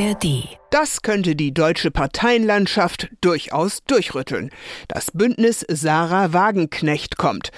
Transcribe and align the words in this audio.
ARD. 0.00 0.48
Das 0.70 1.02
könnte 1.02 1.36
die 1.36 1.52
deutsche 1.52 1.90
Parteienlandschaft 1.90 3.10
durchaus 3.20 3.82
durchrütteln. 3.84 4.50
Das 4.88 5.10
Bündnis 5.10 5.64
Sarah 5.68 6.32
Wagenknecht 6.32 7.18
kommt. 7.18 7.50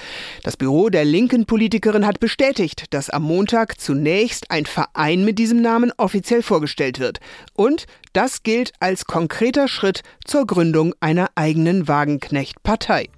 Das 0.43 0.57
Büro 0.57 0.89
der 0.89 1.05
linken 1.05 1.47
Politikerin 1.47 2.07
hat 2.07 2.21
bestätigt, 2.21 2.87
dass 2.91 3.11
am 3.11 3.23
Montag 3.23 3.81
zunächst 3.81 4.51
ein 4.51 4.67
Verein 4.67 5.25
mit 5.25 5.39
diesem 5.39 5.61
Namen 5.61 5.93
offiziell 5.99 6.43
vorgestellt 6.43 6.99
wird. 6.99 7.21
Und 7.55 7.87
das 8.13 8.43
gilt 8.43 8.73
als 8.81 9.05
konkreter 9.05 9.69
Schritt 9.69 10.03
zur 10.25 10.47
Gründung 10.47 10.95
einer 11.01 11.29
eigenen 11.37 11.87
Wagenknecht-Partei. 11.87 13.09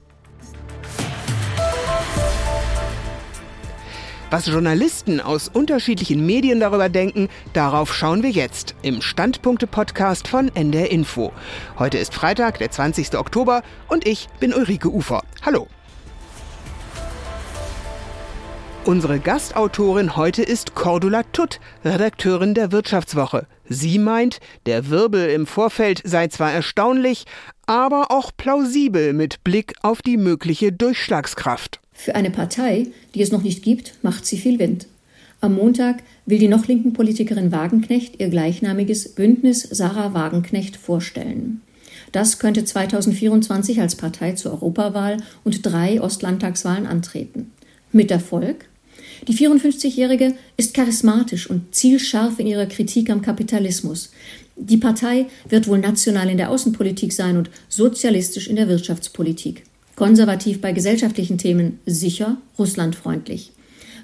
Was 4.35 4.47
Journalisten 4.47 5.21
aus 5.21 5.49
unterschiedlichen 5.49 6.27
Medien 6.27 6.59
darüber 6.59 6.89
denken, 6.89 7.29
darauf 7.53 7.95
schauen 7.95 8.25
wir 8.25 8.31
jetzt 8.31 8.75
im 8.83 9.01
Standpunkte-Podcast 9.01 10.27
von 10.27 10.51
NDR 10.57 10.91
Info. 10.91 11.33
Heute 11.79 11.99
ist 11.99 12.13
Freitag, 12.13 12.59
der 12.59 12.69
20. 12.69 13.17
Oktober 13.17 13.63
und 13.87 14.09
ich 14.09 14.27
bin 14.41 14.53
Ulrike 14.53 14.93
Ufer. 14.93 15.23
Hallo. 15.43 15.69
Unsere 18.85 19.21
Gastautorin 19.21 20.17
heute 20.17 20.43
ist 20.43 20.75
Cordula 20.75 21.23
Tutt, 21.33 21.61
Redakteurin 21.85 22.55
der 22.55 22.73
Wirtschaftswoche. 22.73 23.47
Sie 23.69 24.01
meint, 24.01 24.41
der 24.67 24.91
Wirbel 24.91 25.31
im 25.31 25.47
Vorfeld 25.47 26.03
sei 26.03 26.27
zwar 26.27 26.51
erstaunlich, 26.51 27.25
aber 27.67 28.11
auch 28.11 28.33
plausibel 28.37 29.13
mit 29.13 29.45
Blick 29.45 29.75
auf 29.83 30.03
die 30.03 30.17
mögliche 30.17 30.73
Durchschlagskraft. 30.73 31.84
Für 31.95 32.15
eine 32.15 32.31
Partei, 32.31 32.89
die 33.15 33.23
es 33.23 33.33
noch 33.33 33.43
nicht 33.43 33.63
gibt, 33.63 33.95
macht 34.03 34.27
sie 34.27 34.37
viel 34.37 34.59
Wind. 34.59 34.87
Am 35.41 35.55
Montag 35.55 36.03
will 36.27 36.39
die 36.39 36.49
noch 36.49 36.67
linken 36.67 36.93
Politikerin 36.93 37.53
Wagenknecht 37.53 38.21
ihr 38.21 38.29
gleichnamiges 38.29 39.15
Bündnis 39.15 39.63
Sarah 39.63 40.13
Wagenknecht 40.13 40.77
vorstellen. 40.77 41.61
Das 42.13 42.39
könnte 42.39 42.65
2024 42.65 43.81
als 43.81 43.97
Partei 43.97 44.33
zur 44.33 44.53
Europawahl 44.53 45.19
und 45.45 45.65
drei 45.65 46.01
Ostlandtagswahlen 46.01 46.87
antreten. 46.87 47.53
Mit 47.93 48.11
Erfolg? 48.11 48.67
Die 49.29 49.35
54-Jährige 49.35 50.35
ist 50.57 50.75
charismatisch 50.75 51.49
und 51.49 51.75
zielscharf 51.75 52.39
in 52.39 52.47
ihrer 52.47 52.67
Kritik 52.67 53.11
am 53.11 53.23
Kapitalismus. 53.23 54.11
Die 54.57 54.77
Partei 54.77 55.27
wird 55.49 55.69
wohl 55.69 55.79
national 55.79 56.29
in 56.29 56.37
der 56.37 56.51
Außenpolitik 56.51 57.13
sein 57.13 57.37
und 57.37 57.51
sozialistisch 57.69 58.49
in 58.49 58.57
der 58.57 58.69
Wirtschaftspolitik. 58.69 59.65
Konservativ 59.97 60.61
bei 60.61 60.73
gesellschaftlichen 60.73 61.39
Themen, 61.39 61.79
sicher 61.87 62.39
russlandfreundlich. 62.59 63.53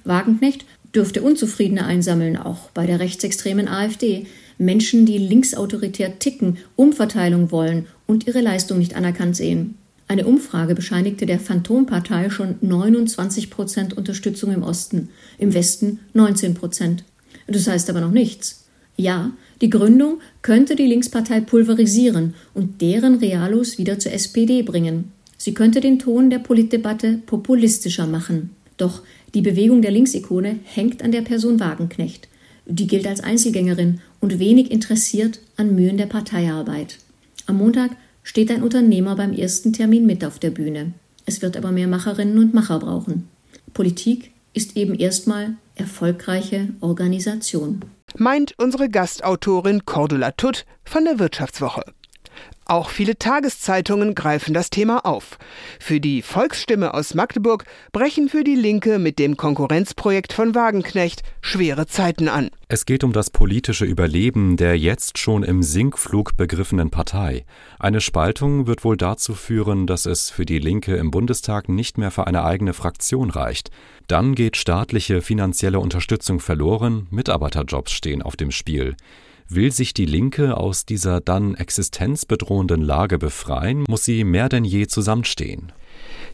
Wagenknecht 0.05 0.65
dürfte 0.95 1.23
Unzufriedene 1.23 1.85
einsammeln, 1.85 2.37
auch 2.37 2.71
bei 2.71 2.87
der 2.87 3.01
rechtsextremen 3.01 3.69
AfD. 3.69 4.27
Menschen, 4.59 5.07
die 5.07 5.19
linksautoritär 5.19 6.19
ticken, 6.19 6.59
Umverteilung 6.77 7.51
wollen 7.51 7.87
und 8.07 8.27
ihre 8.27 8.41
Leistung 8.41 8.79
nicht 8.79 8.95
anerkannt 8.95 9.37
sehen. 9.37 9.77
Eine 10.07 10.27
Umfrage 10.27 10.75
bescheinigte 10.75 11.25
der 11.25 11.39
Phantompartei 11.39 12.31
schon 12.31 12.57
29 12.61 13.49
Prozent 13.49 13.97
Unterstützung 13.97 14.53
im 14.53 14.65
Osten, 14.65 15.09
im 15.39 15.55
Westen 15.55 16.01
19 16.15 16.55
Prozent. 16.55 17.05
Das 17.47 17.69
heißt 17.69 17.89
aber 17.91 18.01
noch 18.01 18.11
nichts. 18.11 18.65
Ja, 18.97 19.31
die 19.61 19.71
Gründung 19.71 20.21
könnte 20.43 20.75
die 20.75 20.87
Linkspartei 20.87 21.41
pulverisieren 21.41 22.35
und 22.55 22.81
deren 22.81 23.17
Realos 23.17 23.79
wieder 23.79 23.99
zur 23.99 24.13
SPD 24.13 24.63
bringen. 24.63 25.13
Sie 25.43 25.55
könnte 25.55 25.81
den 25.81 25.99
Ton 25.99 26.29
der 26.29 26.39
Politdebatte 26.39 27.17
populistischer 27.25 28.07
machen. 28.07 28.51
Doch 28.77 29.01
die 29.33 29.41
Bewegung 29.41 29.81
der 29.81 29.91
Linksikone 29.91 30.59
hängt 30.65 31.03
an 31.03 31.13
der 31.13 31.23
Person 31.23 31.59
Wagenknecht. 31.59 32.29
Die 32.67 32.87
gilt 32.87 33.07
als 33.07 33.21
Einzelgängerin 33.21 34.03
und 34.21 34.39
wenig 34.39 34.71
interessiert 34.71 35.41
an 35.57 35.75
Mühen 35.75 35.97
der 35.97 36.05
Parteiarbeit. 36.05 36.99
Am 37.47 37.57
Montag 37.57 37.93
steht 38.23 38.51
ein 38.51 38.63
Unternehmer 38.63 39.17
beim 39.17 39.33
ersten 39.33 39.73
Termin 39.73 40.05
mit 40.05 40.27
auf 40.27 40.39
der 40.39 40.51
Bühne. 40.51 40.93
Es 41.25 41.41
wird 41.41 41.57
aber 41.57 41.73
mehr 41.73 41.89
Macherinnen 41.89 42.37
und 42.37 42.53
Macher 42.53 42.79
brauchen. 42.79 43.27
Politik 43.73 44.33
ist 44.53 44.77
eben 44.77 44.95
erstmal 44.95 45.55
erfolgreiche 45.75 46.69
Organisation. 46.81 47.81
Meint 48.19 48.53
unsere 48.59 48.91
Gastautorin 48.91 49.87
Cordula 49.87 50.33
Tutt 50.33 50.67
von 50.85 51.07
der 51.07 51.19
Wirtschaftswoche. 51.19 51.85
Auch 52.71 52.89
viele 52.91 53.19
Tageszeitungen 53.19 54.15
greifen 54.15 54.55
das 54.55 54.71
Thema 54.71 55.05
auf. 55.05 55.39
Für 55.81 55.99
die 55.99 56.23
Volksstimme 56.23 56.95
aus 56.95 57.15
Magdeburg 57.15 57.65
brechen 57.91 58.29
für 58.29 58.45
die 58.45 58.55
Linke 58.55 59.01
mit 59.01 59.19
dem 59.19 59.37
Konkurrenzprojekt 59.37 60.33
von 60.33 60.55
Wagenknecht 60.55 61.25
schwere 61.41 61.89
Zeiten 61.89 62.29
an. 62.29 62.51
Es 62.69 62.87
geht 62.87 63.03
um 63.03 63.13
das 63.13 63.31
politische 63.31 63.85
Überleben 63.85 64.57
der 64.57 64.79
jetzt 64.79 65.19
schon 65.19 65.43
im 65.43 65.65
Sinkflug 65.65 66.37
begriffenen 66.37 66.91
Partei. 66.91 67.45
Eine 67.81 68.01
Spaltung 68.01 68.69
wird 68.69 68.85
wohl 68.85 68.97
dazu 68.97 69.35
führen, 69.35 69.89
dass 69.89 70.07
es 70.07 70.31
für 70.31 70.47
die 70.47 70.61
Linke 70.61 70.95
im 70.95 71.11
Bundestag 71.11 71.69
nicht 71.69 71.99
mehr 71.99 72.13
für 72.13 72.29
eine 72.29 72.45
eigene 72.45 72.73
Fraktion 72.73 73.31
reicht. 73.31 73.73
Dann 74.07 74.37
geht 74.37 74.57
staatliche 74.57 75.23
finanzielle 75.23 75.81
Unterstützung 75.81 76.39
verloren, 76.39 77.09
Mitarbeiterjobs 77.11 77.91
stehen 77.91 78.23
auf 78.23 78.37
dem 78.37 78.53
Spiel. 78.53 78.95
Will 79.53 79.73
sich 79.73 79.93
die 79.95 80.07
Linke 80.07 80.57
aus 80.57 80.87
dieser 80.87 81.21
dann 81.21 81.57
existenzbedrohenden 81.57 82.83
Lage 82.83 83.19
befreien, 83.19 83.85
muss 83.89 84.05
sie 84.05 84.23
mehr 84.23 84.49
denn 84.49 84.65
je 84.65 84.87
zusammenstehen. 84.87 85.73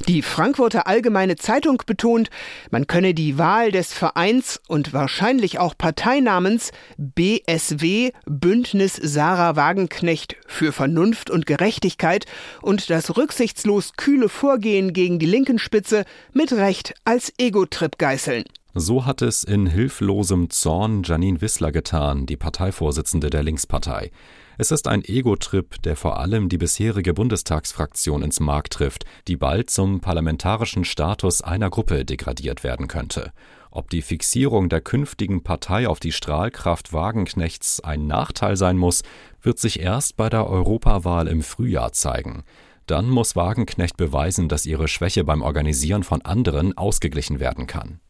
Die 0.06 0.21
Frankfurter 0.21 0.87
Allgemeine 0.87 1.37
Zeitung 1.37 1.82
betont, 1.87 2.28
man 2.71 2.87
könne 2.87 3.15
die 3.15 3.38
Wahl 3.38 3.72
des 3.72 3.94
Vereins 3.94 4.60
und 4.69 4.93
wahrscheinlich 4.93 5.59
auch 5.59 5.75
Parteinamens 5.78 6.72
BSW 6.99 8.12
Bündnis 8.26 8.97
Sarah 8.97 9.56
Wagenknecht 9.56 10.37
für 10.47 10.72
Vernunft 10.72 11.31
und 11.31 11.47
Gerechtigkeit 11.47 12.26
und 12.60 12.91
das 12.91 13.16
rücksichtslos 13.16 13.94
kühle 13.97 14.28
Vorgehen 14.28 14.93
gegen 14.93 15.19
die 15.19 15.25
linken 15.25 15.59
Spitze 15.59 16.05
mit 16.34 16.53
Recht 16.53 16.93
als 17.06 17.32
Ego-Trip 17.38 17.97
geißeln. 17.97 18.44
So 18.78 19.06
hat 19.06 19.22
es 19.22 19.42
in 19.42 19.66
hilflosem 19.66 20.50
Zorn 20.50 21.03
Janine 21.03 21.41
Wissler 21.41 21.72
getan, 21.72 22.26
die 22.26 22.37
Parteivorsitzende 22.37 23.31
der 23.31 23.42
Linkspartei. 23.42 24.10
Es 24.59 24.70
ist 24.70 24.87
ein 24.87 25.03
Ego-Trip, 25.03 25.81
der 25.81 25.97
vor 25.97 26.19
allem 26.19 26.50
die 26.50 26.59
bisherige 26.59 27.14
Bundestagsfraktion 27.14 28.22
ins 28.22 28.38
Mark 28.38 28.69
trifft, 28.69 29.06
die 29.28 29.37
bald 29.37 29.70
zum 29.70 30.00
parlamentarischen 30.00 30.84
Status 30.84 31.41
einer 31.41 31.70
Gruppe 31.70 32.04
degradiert 32.04 32.64
werden 32.64 32.87
könnte. 32.87 33.32
Ob 33.70 33.88
die 33.88 34.03
Fixierung 34.03 34.69
der 34.69 34.82
künftigen 34.82 35.43
Partei 35.43 35.88
auf 35.88 35.98
die 35.98 36.12
Strahlkraft 36.12 36.93
Wagenknechts 36.93 37.81
ein 37.81 38.06
Nachteil 38.06 38.58
sein 38.58 38.76
muss, 38.76 39.04
wird 39.41 39.58
sich 39.58 39.81
erst 39.81 40.19
bei 40.19 40.28
der 40.28 40.47
Europawahl 40.50 41.28
im 41.28 41.41
Frühjahr 41.41 41.93
zeigen. 41.93 42.44
Dann 42.84 43.08
muss 43.08 43.37
Wagenknecht 43.37 43.97
beweisen, 43.97 44.50
dass 44.50 44.66
ihre 44.66 44.87
Schwäche 44.87 45.25
beim 45.25 45.41
Organisieren 45.41 46.03
von 46.03 46.20
anderen 46.20 46.76
ausgeglichen 46.76 47.41
werden 47.41 47.66
kann. 47.66 48.00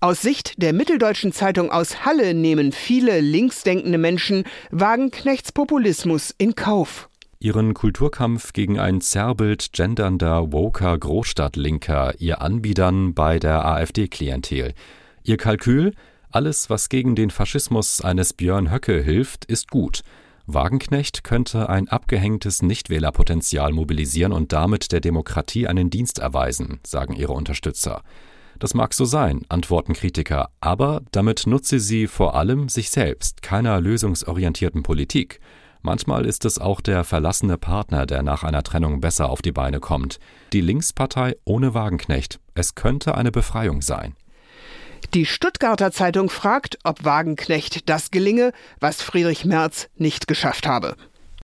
Aus 0.00 0.22
Sicht 0.22 0.60
der 0.60 0.72
Mitteldeutschen 0.72 1.32
Zeitung 1.32 1.70
aus 1.70 2.04
Halle 2.04 2.34
nehmen 2.34 2.72
viele 2.72 3.20
linksdenkende 3.20 3.98
Menschen 3.98 4.44
Wagenknechts 4.70 5.52
Populismus 5.52 6.34
in 6.38 6.54
Kauf. 6.54 7.08
Ihren 7.38 7.74
Kulturkampf 7.74 8.52
gegen 8.52 8.78
ein 8.78 9.00
Zerrbild 9.00 9.72
gendernder, 9.72 10.52
woker 10.52 10.96
Großstadtlinker, 10.96 12.14
ihr 12.18 12.40
Anbiedern 12.40 13.14
bei 13.14 13.40
der 13.40 13.64
AfD-Klientel. 13.64 14.74
Ihr 15.24 15.36
Kalkül, 15.36 15.92
alles, 16.30 16.70
was 16.70 16.88
gegen 16.88 17.14
den 17.14 17.30
Faschismus 17.30 18.00
eines 18.00 18.32
Björn 18.32 18.70
Höcke 18.70 19.02
hilft, 19.02 19.44
ist 19.44 19.70
gut. 19.70 20.02
Wagenknecht 20.46 21.24
könnte 21.24 21.68
ein 21.68 21.88
abgehängtes 21.88 22.62
Nichtwählerpotenzial 22.62 23.72
mobilisieren 23.72 24.32
und 24.32 24.52
damit 24.52 24.92
der 24.92 25.00
Demokratie 25.00 25.66
einen 25.66 25.90
Dienst 25.90 26.18
erweisen, 26.18 26.80
sagen 26.84 27.14
ihre 27.14 27.32
Unterstützer. 27.32 28.02
Das 28.62 28.74
mag 28.74 28.94
so 28.94 29.04
sein, 29.04 29.40
antworten 29.48 29.92
Kritiker, 29.92 30.50
aber 30.60 31.02
damit 31.10 31.48
nutze 31.48 31.80
sie 31.80 32.06
vor 32.06 32.36
allem 32.36 32.68
sich 32.68 32.90
selbst, 32.90 33.42
keiner 33.42 33.80
lösungsorientierten 33.80 34.84
Politik. 34.84 35.40
Manchmal 35.80 36.24
ist 36.26 36.44
es 36.44 36.60
auch 36.60 36.80
der 36.80 37.02
verlassene 37.02 37.58
Partner, 37.58 38.06
der 38.06 38.22
nach 38.22 38.44
einer 38.44 38.62
Trennung 38.62 39.00
besser 39.00 39.30
auf 39.30 39.42
die 39.42 39.50
Beine 39.50 39.80
kommt. 39.80 40.20
Die 40.52 40.60
Linkspartei 40.60 41.34
ohne 41.44 41.74
Wagenknecht. 41.74 42.38
Es 42.54 42.76
könnte 42.76 43.16
eine 43.16 43.32
Befreiung 43.32 43.82
sein. 43.82 44.14
Die 45.12 45.26
Stuttgarter 45.26 45.90
Zeitung 45.90 46.30
fragt, 46.30 46.78
ob 46.84 47.04
Wagenknecht 47.04 47.88
das 47.88 48.12
gelinge, 48.12 48.52
was 48.78 49.02
Friedrich 49.02 49.44
Merz 49.44 49.88
nicht 49.96 50.28
geschafft 50.28 50.68
habe. 50.68 50.94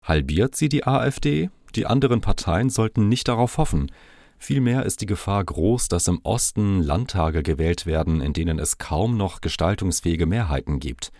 Halbiert 0.03 0.55
sie 0.55 0.69
die 0.69 0.85
AfD? 0.85 1.49
Die 1.73 1.87
anderen 1.87 2.21
Parteien 2.21 2.69
sollten 2.69 3.09
nicht 3.09 3.27
darauf 3.27 3.57
hoffen. 3.57 3.91
Vielmehr 4.37 4.85
ist 4.85 5.01
die 5.01 5.07
Gefahr 5.07 5.43
groß, 5.43 5.87
dass 5.87 6.07
im 6.07 6.19
Osten 6.23 6.81
Landtage 6.81 7.43
gewählt 7.43 7.85
werden, 7.85 8.21
in 8.21 8.33
denen 8.33 8.59
es 8.59 8.77
kaum 8.77 9.17
noch 9.17 9.41
gestaltungsfähige 9.41 10.25
Mehrheiten 10.25 10.79
gibt. 10.79 11.11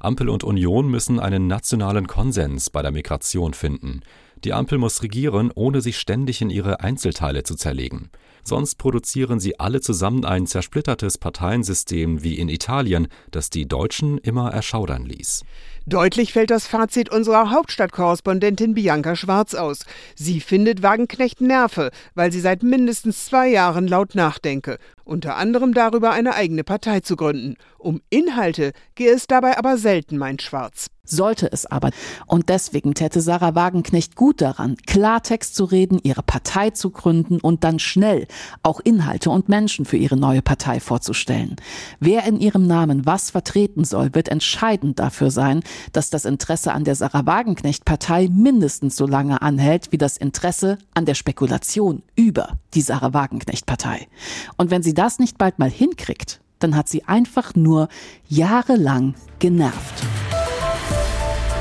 Ampel 0.00 0.28
und 0.28 0.44
Union 0.44 0.88
müssen 0.88 1.18
einen 1.18 1.46
nationalen 1.48 2.06
Konsens 2.06 2.70
bei 2.70 2.82
der 2.82 2.92
Migration 2.92 3.54
finden. 3.54 4.02
Die 4.44 4.52
Ampel 4.52 4.78
muss 4.78 5.02
regieren, 5.02 5.50
ohne 5.52 5.80
sich 5.80 5.98
ständig 5.98 6.40
in 6.40 6.50
ihre 6.50 6.80
Einzelteile 6.80 7.42
zu 7.42 7.56
zerlegen. 7.56 8.10
Sonst 8.48 8.78
produzieren 8.78 9.40
sie 9.40 9.60
alle 9.60 9.82
zusammen 9.82 10.24
ein 10.24 10.46
zersplittertes 10.46 11.18
Parteiensystem 11.18 12.22
wie 12.22 12.38
in 12.38 12.48
Italien, 12.48 13.08
das 13.30 13.50
die 13.50 13.68
Deutschen 13.68 14.16
immer 14.16 14.50
erschaudern 14.50 15.04
ließ. 15.04 15.44
Deutlich 15.84 16.32
fällt 16.32 16.50
das 16.50 16.66
Fazit 16.66 17.10
unserer 17.10 17.50
Hauptstadtkorrespondentin 17.50 18.72
Bianca 18.72 19.16
Schwarz 19.16 19.54
aus. 19.54 19.80
Sie 20.14 20.40
findet 20.40 20.82
Wagenknecht 20.82 21.42
Nerve, 21.42 21.90
weil 22.14 22.32
sie 22.32 22.40
seit 22.40 22.62
mindestens 22.62 23.26
zwei 23.26 23.48
Jahren 23.48 23.86
laut 23.86 24.14
nachdenke, 24.14 24.78
unter 25.04 25.36
anderem 25.36 25.74
darüber 25.74 26.12
eine 26.12 26.34
eigene 26.34 26.64
Partei 26.64 27.00
zu 27.00 27.16
gründen. 27.16 27.56
Um 27.76 28.00
Inhalte 28.08 28.72
gehe 28.94 29.12
es 29.12 29.26
dabei 29.26 29.58
aber 29.58 29.76
selten, 29.76 30.16
meint 30.16 30.40
Schwarz 30.40 30.88
sollte 31.10 31.50
es 31.50 31.66
aber. 31.66 31.90
Und 32.26 32.48
deswegen 32.48 32.94
täte 32.94 33.20
Sarah 33.20 33.54
Wagenknecht 33.54 34.16
gut 34.16 34.40
daran, 34.40 34.76
Klartext 34.86 35.54
zu 35.54 35.64
reden, 35.64 35.98
ihre 36.02 36.22
Partei 36.22 36.70
zu 36.70 36.90
gründen 36.90 37.40
und 37.40 37.64
dann 37.64 37.78
schnell 37.78 38.26
auch 38.62 38.80
Inhalte 38.80 39.30
und 39.30 39.48
Menschen 39.48 39.84
für 39.84 39.96
ihre 39.96 40.16
neue 40.16 40.42
Partei 40.42 40.80
vorzustellen. 40.80 41.56
Wer 42.00 42.24
in 42.24 42.40
ihrem 42.40 42.66
Namen 42.66 43.06
was 43.06 43.30
vertreten 43.30 43.84
soll, 43.84 44.14
wird 44.14 44.28
entscheidend 44.28 44.98
dafür 44.98 45.30
sein, 45.30 45.62
dass 45.92 46.10
das 46.10 46.24
Interesse 46.24 46.72
an 46.72 46.84
der 46.84 46.94
Sarah 46.94 47.26
Wagenknecht 47.26 47.84
Partei 47.84 48.28
mindestens 48.30 48.96
so 48.96 49.06
lange 49.06 49.42
anhält 49.42 49.92
wie 49.92 49.98
das 49.98 50.16
Interesse 50.16 50.78
an 50.94 51.04
der 51.04 51.14
Spekulation 51.14 52.02
über 52.16 52.58
die 52.74 52.80
Sarah 52.80 53.14
Wagenknecht 53.14 53.66
Partei. 53.66 54.08
Und 54.56 54.70
wenn 54.70 54.82
sie 54.82 54.94
das 54.94 55.18
nicht 55.18 55.38
bald 55.38 55.58
mal 55.58 55.70
hinkriegt, 55.70 56.40
dann 56.58 56.76
hat 56.76 56.88
sie 56.88 57.04
einfach 57.04 57.54
nur 57.54 57.88
jahrelang 58.28 59.14
genervt. 59.38 60.27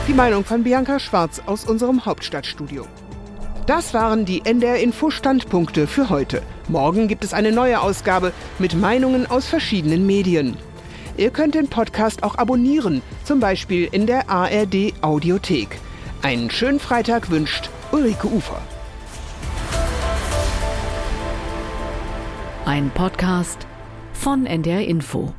Die 0.07 0.13
Meinung 0.13 0.45
von 0.45 0.63
Bianca 0.63 0.99
Schwarz 0.99 1.41
aus 1.47 1.65
unserem 1.65 2.05
Hauptstadtstudio. 2.05 2.87
Das 3.65 3.93
waren 3.93 4.23
die 4.23 4.45
NDR 4.45 4.77
Info 4.77 5.09
Standpunkte 5.09 5.85
für 5.85 6.09
heute. 6.09 6.41
Morgen 6.69 7.09
gibt 7.09 7.25
es 7.25 7.33
eine 7.33 7.51
neue 7.51 7.81
Ausgabe 7.81 8.31
mit 8.57 8.73
Meinungen 8.73 9.27
aus 9.27 9.47
verschiedenen 9.47 10.07
Medien. 10.07 10.55
Ihr 11.17 11.31
könnt 11.31 11.55
den 11.55 11.67
Podcast 11.67 12.23
auch 12.23 12.35
abonnieren, 12.35 13.01
zum 13.25 13.41
Beispiel 13.41 13.89
in 13.91 14.07
der 14.07 14.29
ARD 14.29 14.93
Audiothek. 15.01 15.77
Einen 16.21 16.49
schönen 16.51 16.79
Freitag 16.79 17.29
wünscht 17.29 17.69
Ulrike 17.91 18.27
Ufer. 18.27 18.61
Ein 22.63 22.91
Podcast 22.91 23.67
von 24.13 24.45
NDR 24.45 24.87
Info. 24.87 25.33